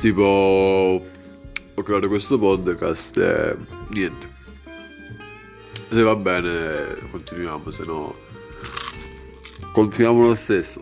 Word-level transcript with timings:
Tipo, 0.00 1.02
ho 1.74 1.82
creato 1.82 2.08
questo 2.08 2.38
podcast 2.38 3.18
e 3.18 3.56
niente. 3.90 4.28
Se 5.90 6.02
va 6.02 6.16
bene 6.16 6.96
continuiamo, 7.10 7.70
se 7.70 7.84
no 7.84 8.14
continuiamo 9.72 10.22
lo 10.22 10.34
stesso. 10.34 10.80